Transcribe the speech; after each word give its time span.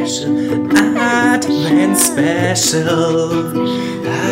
Special, 0.00 0.32
Advents 0.96 2.06
Special, 2.06 3.30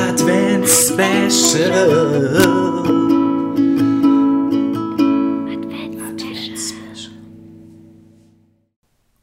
Advents 0.08 0.88
Special. 0.88 2.38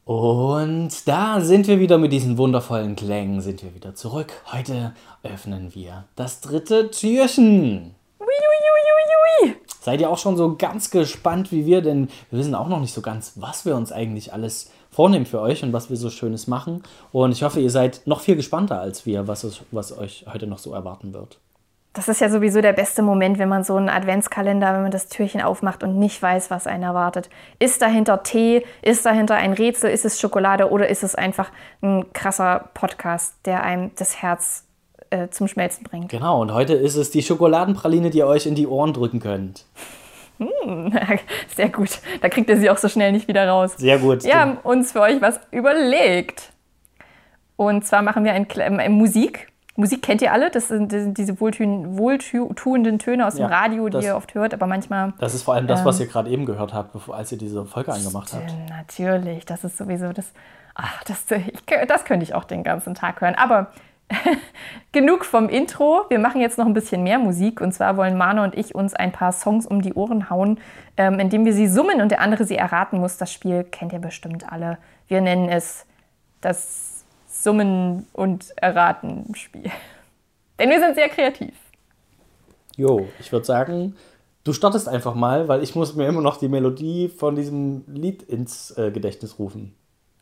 Und 0.04 1.08
da 1.08 1.42
sind 1.42 1.68
wir 1.68 1.80
wieder 1.80 1.98
mit 1.98 2.12
diesen 2.12 2.38
wundervollen 2.38 2.96
Klängen, 2.96 3.42
sind 3.42 3.64
wir 3.64 3.74
wieder 3.74 3.96
zurück. 3.96 4.34
Heute 4.52 4.94
öffnen 5.24 5.74
wir 5.74 6.06
das 6.16 6.42
dritte 6.42 6.92
Türchen. 6.92 7.96
Seid 9.82 10.02
ihr 10.02 10.10
auch 10.10 10.18
schon 10.18 10.36
so 10.36 10.56
ganz 10.56 10.90
gespannt 10.90 11.52
wie 11.52 11.68
wir, 11.68 11.82
denn 11.82 12.08
wir 12.32 12.40
wissen 12.40 12.56
auch 12.56 12.68
noch 12.68 12.80
nicht 12.80 12.94
so 12.94 13.02
ganz, 13.02 13.34
was 13.36 13.66
wir 13.66 13.76
uns 13.76 13.92
eigentlich 13.92 14.34
alles 14.34 14.72
vornehmen 14.96 15.26
für 15.26 15.42
euch 15.42 15.62
und 15.62 15.74
was 15.74 15.90
wir 15.90 15.98
so 15.98 16.10
Schönes 16.10 16.48
machen. 16.48 16.82
Und 17.12 17.34
ich 17.34 17.44
hoffe, 17.44 17.60
ihr 17.60 17.70
seid 17.70 18.02
noch 18.06 18.22
viel 18.22 18.38
gespannter 18.38 18.80
als 18.80 19.06
wir, 19.06 19.28
was, 19.28 19.44
es, 19.44 19.60
was 19.72 19.98
euch 19.98 20.26
heute 20.32 20.48
noch 20.48 20.58
so 20.58 20.74
erwarten 20.74 21.14
wird. 21.14 21.38
Das 21.92 22.08
ist 22.08 22.22
ja 22.22 22.30
sowieso 22.30 22.62
der 22.62 22.74
beste 22.74 23.02
Moment, 23.02 23.38
wenn 23.38 23.50
man 23.50 23.64
so 23.64 23.76
einen 23.76 23.90
Adventskalender, 23.90 24.74
wenn 24.74 24.84
man 24.84 24.92
das 24.92 25.08
Türchen 25.08 25.42
aufmacht 25.42 25.84
und 25.84 25.98
nicht 25.98 26.22
weiß, 26.22 26.50
was 26.50 26.66
einen 26.66 26.84
erwartet. 26.84 27.30
Ist 27.60 27.82
dahinter 27.82 28.24
Tee? 28.24 28.66
Ist 28.82 29.06
dahinter 29.06 29.36
ein 29.36 29.54
Rätsel? 29.54 29.92
Ist 29.92 30.06
es 30.06 30.20
Schokolade? 30.20 30.72
Oder 30.72 30.90
ist 30.90 31.04
es 31.04 31.16
einfach 31.16 31.52
ein 31.82 32.12
krasser 32.14 32.70
Podcast, 32.74 33.36
der 33.46 33.64
einem 33.64 33.92
das 33.98 34.22
Herz 34.22 34.66
äh, 35.10 35.28
zum 35.30 35.48
Schmelzen 35.48 35.84
bringt? 35.84 36.10
Genau, 36.10 36.42
und 36.42 36.54
heute 36.54 36.74
ist 36.74 36.96
es 36.96 37.12
die 37.12 37.22
Schokoladenpraline, 37.22 38.10
die 38.10 38.20
ihr 38.20 38.28
euch 38.28 38.46
in 38.46 38.56
die 38.56 38.68
Ohren 38.68 38.94
drücken 38.94 39.20
könnt. 39.20 39.66
Sehr 41.56 41.70
gut. 41.70 42.00
Da 42.22 42.30
kriegt 42.30 42.50
ihr 42.50 42.58
sie 42.58 42.70
auch 42.70 42.78
so 42.78 42.88
schnell 42.90 43.12
nicht 43.12 43.28
wieder 43.28 43.48
raus. 43.48 43.74
Sehr 43.78 43.98
gut. 44.00 44.24
Wir 44.24 44.40
haben 44.40 44.58
uns 44.64 44.92
für 44.92 45.02
euch 45.02 45.22
was 45.22 45.40
überlegt. 45.52 46.52
Und 47.56 47.86
zwar 47.86 48.02
machen 48.02 48.24
wir 48.24 48.34
ein, 48.34 48.50
äh, 48.50 48.90
Musik. 48.90 49.48
Musik 49.78 50.02
kennt 50.02 50.22
ihr 50.22 50.32
alle. 50.32 50.52
Das 50.52 50.68
sind, 50.70 50.92
das 50.94 51.02
sind 51.04 51.18
diese 51.18 51.40
wohltun, 51.40 51.98
wohltuenden 51.98 53.00
Töne 53.00 53.28
aus 53.28 53.36
dem 53.36 53.42
Ja, 53.42 53.48
Radio, 53.48 53.86
die 53.86 53.92
das- 53.94 54.06
ihr 54.06 54.16
oft 54.16 54.34
hört. 54.34 54.54
Aber 54.54 54.68
manchmal 54.68 55.14
Das 55.20 55.34
ist 55.34 55.44
vor 55.44 55.54
allem 55.54 55.68
das, 55.68 55.84
was 55.86 56.00
ihr 56.00 56.08
gerade 56.08 56.30
eben 56.30 56.46
gehört 56.46 56.74
habt, 56.74 56.94
bevor, 56.94 57.16
als 57.16 57.32
ihr 57.32 57.38
diese 57.38 57.66
Folge 57.66 57.92
angemacht 57.94 58.32
habt. 58.34 58.54
Natürlich, 58.70 59.46
das 59.46 59.64
ist 59.64 59.78
sowieso 59.78 60.12
das. 60.14 60.32
Ach, 60.76 61.04
das, 61.06 61.24
ich, 61.32 61.64
das 61.88 62.04
könnte 62.06 62.24
ich 62.24 62.34
auch 62.34 62.44
den 62.44 62.64
ganzen 62.64 62.96
Tag 62.96 63.22
hören. 63.22 63.36
Aber 63.36 63.68
genug 64.92 65.26
vom 65.26 65.50
Intro. 65.50 66.06
Wir 66.10 66.20
machen 66.20 66.42
jetzt 66.42 66.58
noch 66.58 66.66
ein 66.66 66.74
bisschen 66.74 67.04
mehr 67.04 67.20
Musik. 67.20 67.62
Und 67.62 67.74
zwar 67.74 67.98
wollen 67.98 68.18
Mano 68.18 68.44
und 68.44 68.56
ich 68.56 68.76
uns 68.76 68.94
ein 68.94 69.12
paar 69.12 69.32
Songs 69.32 69.66
um 69.66 69.82
die 69.82 69.94
Ohren 69.94 70.30
hauen, 70.30 70.60
ähm, 70.98 71.20
indem 71.20 71.46
wir 71.46 71.54
sie 71.54 71.68
summen 71.68 72.02
und 72.02 72.10
der 72.10 72.22
andere 72.22 72.46
sie 72.46 72.56
erraten 72.56 73.00
muss. 73.00 73.18
Das 73.18 73.32
Spiel 73.32 73.64
kennt 73.64 73.94
ihr 73.94 74.00
bestimmt 74.00 74.52
alle. 74.52 74.78
Wir 75.08 75.22
nennen 75.22 75.50
es 75.50 75.86
das 76.42 77.06
Summen- 77.28 78.08
und 78.14 78.54
Erraten-Spiel. 78.58 79.70
Denn 80.60 80.70
wir 80.70 80.80
sind 80.80 80.96
sehr 80.96 81.10
kreativ. 81.10 81.54
Jo, 82.78 83.08
ich 83.20 83.32
würde 83.32 83.46
sagen, 83.46 83.96
du 84.44 84.54
startest 84.54 84.88
einfach 84.88 85.16
mal, 85.16 85.48
weil 85.48 85.64
ich 85.64 85.76
muss 85.76 85.96
mir 85.96 86.08
immer 86.08 86.22
noch 86.22 86.38
die 86.38 86.48
Melodie 86.48 87.10
von 87.10 87.36
diesem 87.36 87.84
Lied 87.88 88.24
ins 88.24 88.72
äh, 88.78 88.92
Gedächtnis 88.92 89.40
rufen. 89.40 89.76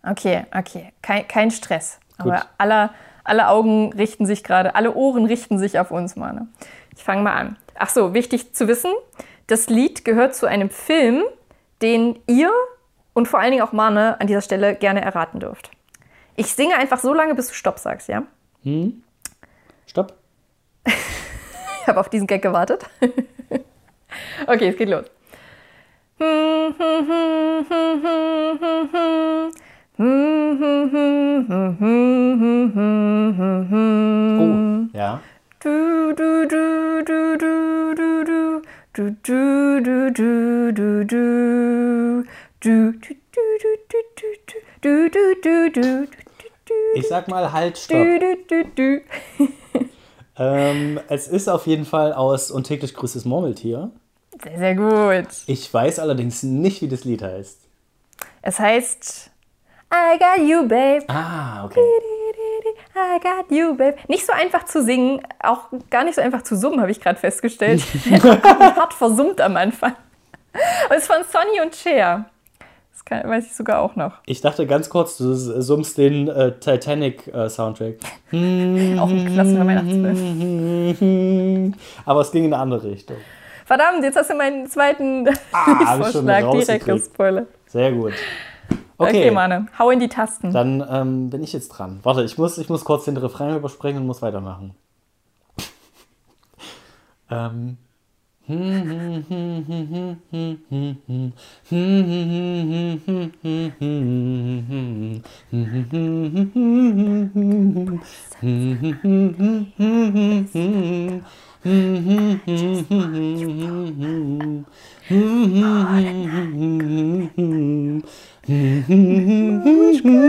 Okay, 0.04 0.46
okay. 0.56 0.92
Kein, 1.02 1.28
kein 1.28 1.52
Stress. 1.52 2.00
Gut. 2.18 2.32
Aber 2.32 2.46
alle, 2.58 2.90
alle 3.24 3.48
Augen 3.48 3.94
richten 3.94 4.26
sich 4.26 4.44
gerade, 4.44 4.76
alle 4.76 4.94
Ohren 4.94 5.26
richten 5.26 5.58
sich 5.58 5.80
auf 5.80 5.92
uns, 5.92 6.16
Mane. 6.16 6.48
Ich 6.96 7.04
fange 7.04 7.22
mal 7.24 7.34
an. 7.34 7.58
Ach 7.76 7.90
so, 7.90 8.14
wichtig 8.14 8.54
zu 8.54 8.68
wissen, 8.68 8.92
das 9.48 9.68
Lied 9.68 10.06
gehört 10.06 10.36
zu 10.36 10.46
einem 10.46 10.70
Film, 10.70 11.24
den 11.82 12.20
ihr 12.28 12.52
und 13.14 13.28
vor 13.28 13.40
allen 13.40 13.52
Dingen 13.52 13.64
auch 13.64 13.72
Mane 13.72 14.20
an 14.20 14.28
dieser 14.28 14.42
Stelle 14.42 14.76
gerne 14.76 15.02
erraten 15.02 15.40
dürft. 15.40 15.72
Ich 16.36 16.54
singe 16.54 16.76
einfach 16.76 17.00
so 17.00 17.14
lange, 17.14 17.36
bis 17.36 17.48
du 17.48 17.54
Stopp 17.54 17.80
sagst, 17.80 18.08
ja? 18.08 18.24
Stopp. 19.86 20.14
Ich 21.82 21.88
habe 21.88 22.00
auf 22.00 22.08
diesen 22.08 22.28
Gag 22.28 22.42
gewartet. 22.42 22.86
okay, 24.48 24.70
es 24.70 24.78
geht 24.78 24.88
los. 24.88 25.04
Du, 40.14 40.74
du, 40.74 41.06
du, 41.06 42.24
du, 42.60 42.92
du. 42.92 43.00
Du, 44.82 45.10
du, 45.10 45.10
du, 45.10 45.10
du, 45.10 45.72
du, 45.72 46.08
du, 46.66 46.94
Ich 46.96 47.08
sag 47.08 47.28
mal 47.28 47.52
halt 47.52 47.78
Stopp. 47.78 48.08
Ähm, 50.36 51.00
es 51.10 51.28
ist 51.28 51.48
auf 51.48 51.68
jeden 51.68 51.86
Fall 51.86 52.14
aus 52.14 52.50
Und 52.50 52.66
täglich 52.66 52.94
grüßt 52.94 53.16
das 53.16 53.26
Murmeltier. 53.26 53.92
Sehr, 54.42 54.58
sehr 54.58 54.76
gut. 54.76 55.28
Ich 55.46 55.72
weiß 55.72 56.00
allerdings 56.00 56.44
nicht, 56.44 56.82
wie 56.82 56.88
das 56.88 57.04
Lied 57.04 57.22
heißt. 57.22 57.60
Es 58.42 58.60
heißt 58.60 59.32
I 59.94 60.18
got 60.18 60.48
you, 60.48 60.68
babe. 60.68 61.06
Ah, 61.08 61.66
okay. 61.66 61.80
I 62.96 63.20
got 63.20 63.52
you, 63.52 63.76
babe. 63.76 63.96
Nicht 64.08 64.26
so 64.26 64.32
einfach 64.34 64.66
zu 64.66 64.84
singen, 64.84 65.22
auch 65.42 65.70
gar 65.90 66.04
nicht 66.04 66.16
so 66.16 66.22
einfach 66.22 66.44
zu 66.44 66.56
summen, 66.56 66.80
habe 66.82 66.92
ich 66.92 67.00
gerade 67.02 67.20
festgestellt. 67.20 67.82
Hart 68.24 68.94
versummt 68.94 69.42
am 69.42 69.58
Anfang. 69.58 69.94
Es 70.90 70.98
ist 71.04 71.08
von 71.08 71.24
Sonny 71.32 71.62
und 71.64 71.76
Cher. 71.76 72.26
Das 72.92 73.04
kann, 73.06 73.28
weiß 73.28 73.48
ich 73.48 73.56
sogar 73.56 73.82
auch 73.82 73.96
noch. 73.96 74.20
Ich 74.28 74.42
dachte 74.42 74.68
ganz 74.68 74.88
kurz, 74.90 75.18
du 75.18 75.34
summst 75.34 75.98
den 75.98 76.28
äh, 76.28 76.52
Titanic-Soundtrack. 76.60 77.96
Auch 78.32 79.10
ein 79.10 79.34
klassischer 79.34 79.66
Weihnachtsfilm. 79.66 81.74
Aber 82.06 82.22
es 82.22 82.32
ging 82.32 82.46
in 82.46 82.54
eine 82.54 82.62
andere 82.62 82.92
Richtung. 82.92 83.18
Verdammt, 83.66 84.04
jetzt 84.04 84.16
hast 84.16 84.30
du 84.30 84.36
meinen 84.36 84.70
zweiten 84.70 85.28
Ah, 85.52 85.98
Vorschlag 85.98 86.52
direkt 86.52 86.86
gespoilert. 86.86 87.48
Sehr 87.66 87.92
gut. 87.92 88.14
Okay, 89.04 89.20
Okay, 89.20 89.32
Mane, 89.32 89.68
hau 89.78 89.90
in 89.90 90.00
die 90.00 90.08
Tasten. 90.08 90.52
dann 90.52 90.84
ähm, 90.90 91.30
bin 91.30 91.44
ich 91.44 91.54
jetzt 91.54 91.70
dran. 91.70 92.00
Warte, 92.04 92.24
ich 92.24 92.38
muss, 92.38 92.58
ich 92.58 92.70
muss 92.70 92.84
kurz 92.84 93.06
den 93.06 93.18
Refrain 93.18 93.56
überspringen 93.56 94.02
und 94.02 94.08
muss 94.08 94.22
weitermachen. 94.22 94.76
ähm. 97.30 97.78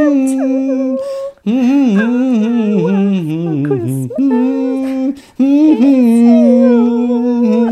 Ähm, 0.04 0.98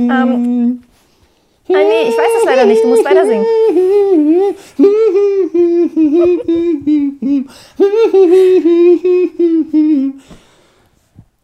ah, 0.08 0.25
nee, 1.69 2.08
ich 2.08 2.17
weiß 2.17 2.32
es 2.38 2.44
leider 2.44 2.64
nicht. 2.67 2.82
Du 2.82 2.88
musst 2.88 3.05
weiter 3.05 3.26
singen. 3.26 3.44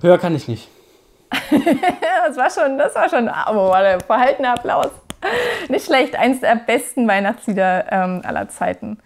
Höher 0.00 0.18
kann 0.18 0.34
ich 0.34 0.48
nicht. 0.48 0.68
Das 2.28 2.36
war 2.36 2.50
schon, 2.50 2.76
das 2.76 2.94
war 2.94 3.08
schon, 3.08 3.26
aber 3.26 3.70
warte, 3.70 4.04
verhaltener 4.04 4.52
Applaus. 4.52 4.90
Nicht 5.68 5.86
schlecht, 5.86 6.14
eins 6.14 6.40
der 6.40 6.56
besten 6.56 7.08
Weihnachtslieder 7.08 7.86
ähm, 7.90 8.20
aller 8.22 8.48
Zeiten. 8.50 8.98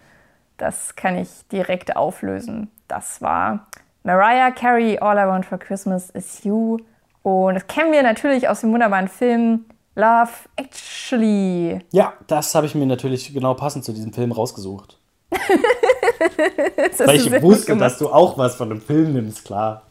Das 0.63 0.95
kann 0.95 1.17
ich 1.17 1.27
direkt 1.51 1.97
auflösen. 1.97 2.71
Das 2.87 3.21
war 3.21 3.67
Mariah 4.03 4.49
Carey, 4.51 4.97
All 4.97 5.17
I 5.17 5.27
Want 5.27 5.45
for 5.45 5.57
Christmas 5.57 6.09
is 6.11 6.45
You. 6.45 6.77
Und 7.21 7.55
das 7.55 7.67
kennen 7.67 7.91
wir 7.91 8.01
natürlich 8.01 8.47
aus 8.47 8.61
dem 8.61 8.71
wunderbaren 8.71 9.09
Film 9.09 9.65
Love 9.95 10.31
Actually. 10.55 11.79
Ja, 11.91 12.13
das 12.27 12.55
habe 12.55 12.65
ich 12.65 12.75
mir 12.75 12.85
natürlich 12.85 13.33
genau 13.33 13.55
passend 13.55 13.83
zu 13.83 13.91
diesem 13.91 14.13
Film 14.13 14.31
rausgesucht. 14.31 14.97
Weil 15.31 17.17
ich 17.17 17.41
wusste, 17.41 17.75
dass 17.75 17.97
du 17.97 18.07
auch 18.07 18.37
was 18.37 18.55
von 18.55 18.69
dem 18.69 18.79
Film 18.79 19.11
nimmst, 19.11 19.43
klar. 19.43 19.83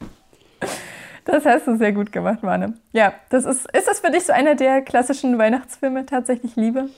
Das 1.26 1.44
hast 1.44 1.66
du 1.66 1.76
sehr 1.76 1.92
gut 1.92 2.12
gemacht, 2.12 2.42
Mane. 2.42 2.78
Ja, 2.92 3.12
das 3.28 3.44
ist, 3.44 3.70
ist 3.76 3.88
das 3.88 4.00
für 4.00 4.10
dich 4.10 4.24
so 4.24 4.32
einer 4.32 4.54
der 4.54 4.80
klassischen 4.80 5.36
Weihnachtsfilme 5.36 6.06
tatsächlich 6.06 6.56
Liebe? 6.56 6.88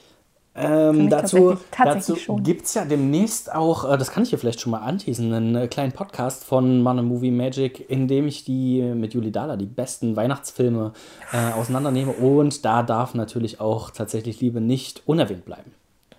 Ähm, 0.56 1.10
dazu 1.10 1.56
tatsächlich- 1.72 2.26
dazu 2.26 2.36
gibt 2.36 2.66
es 2.66 2.74
ja 2.74 2.84
demnächst 2.84 3.52
auch, 3.52 3.90
äh, 3.92 3.98
das 3.98 4.12
kann 4.12 4.22
ich 4.22 4.30
hier 4.30 4.38
vielleicht 4.38 4.60
schon 4.60 4.70
mal 4.70 4.78
anteasen, 4.82 5.32
einen 5.32 5.56
äh, 5.56 5.66
kleinen 5.66 5.90
Podcast 5.92 6.44
von 6.44 6.80
Mana 6.80 7.02
Movie 7.02 7.32
Magic, 7.32 7.90
in 7.90 8.06
dem 8.06 8.28
ich 8.28 8.44
die 8.44 8.80
mit 8.82 9.14
Juli 9.14 9.32
Dahler 9.32 9.56
die 9.56 9.66
besten 9.66 10.14
Weihnachtsfilme 10.14 10.92
äh, 11.32 11.52
auseinandernehme. 11.54 12.12
Und 12.12 12.64
da 12.64 12.84
darf 12.84 13.14
natürlich 13.14 13.60
auch 13.60 13.90
tatsächlich 13.90 14.40
Liebe 14.40 14.60
nicht 14.60 15.02
unerwähnt 15.06 15.44
bleiben. 15.44 15.72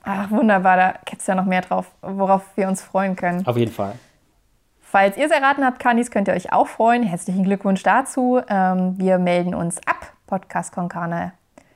Ach, 0.03 0.29
wunderbar, 0.31 0.75
da 0.75 0.93
gibt 1.05 1.21
es 1.21 1.27
ja 1.27 1.35
noch 1.35 1.45
mehr 1.45 1.61
drauf, 1.61 1.87
worauf 2.01 2.43
wir 2.57 2.67
uns 2.67 2.81
freuen 2.81 3.15
können. 3.15 3.47
Auf 3.47 3.55
jeden 3.57 3.71
Fall. 3.71 3.93
Falls 4.81 5.17
ihr 5.17 5.25
es 5.25 5.31
erraten 5.31 5.63
habt, 5.65 5.79
Kanis, 5.79 6.11
könnt 6.11 6.27
ihr 6.27 6.33
euch 6.33 6.53
auch 6.53 6.67
freuen. 6.67 7.03
Herzlichen 7.03 7.43
Glückwunsch 7.43 7.83
dazu. 7.83 8.39
Ähm, 8.49 8.95
wir 8.97 9.17
melden 9.17 9.55
uns 9.55 9.77
ab. 9.87 10.11
Podcast 10.27 10.73
Konkane 10.73 11.33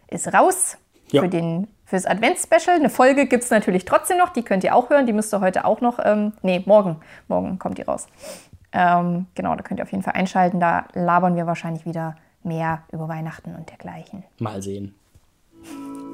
ist 0.08 0.34
raus 0.34 0.78
Ja. 1.12 1.22
für 1.22 1.28
den, 1.30 1.68
fürs 1.90 2.06
Advents-Special. 2.06 2.76
Eine 2.78 2.90
Folge 2.90 3.26
gibt 3.26 3.44
es 3.44 3.50
natürlich 3.50 3.84
trotzdem 3.84 4.20
noch. 4.20 4.30
Die 4.30 4.44
könnt 4.44 4.64
ihr 4.64 4.76
auch 4.76 4.90
hören. 4.90 5.08
Die 5.08 5.14
müsst 5.14 5.34
ihr 5.34 5.42
heute 5.42 5.66
auch 5.66 5.82
noch. 5.82 6.00
Ähm, 6.04 6.34
nee, 6.44 6.62
morgen. 6.66 6.98
Morgen 7.28 7.58
kommt 7.58 7.80
die 7.80 7.82
raus. 7.82 8.08
Ähm, 8.72 9.26
genau, 9.34 9.56
da 9.56 9.64
könnt 9.64 9.80
ihr 9.80 9.84
auf 9.84 9.92
jeden 9.92 10.04
Fall 10.04 10.14
einschalten. 10.14 10.60
Da 10.60 10.86
labern 10.94 11.36
wir 11.36 11.48
wahrscheinlich 11.48 11.86
wieder 11.86 12.16
mehr 12.44 12.84
über 12.92 13.08
Weihnachten 13.08 13.56
und 13.56 13.70
dergleichen. 13.70 14.24
Mal 14.38 14.62
sehen. 14.62 14.94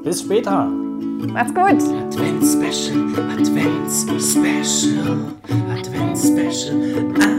Bis 0.04 0.22
später. 0.22 0.66
Macht's 0.66 1.54
gut! 1.54 1.66
Advent 1.66 2.44
Special, 2.44 3.14
Advent 3.32 3.92
Special, 3.92 5.34
Advent 5.70 6.18
Special, 6.18 6.80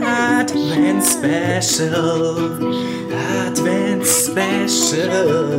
Advent 0.03 1.03
Special, 1.05 1.95
Advent 3.47 4.05
Special. 4.05 5.57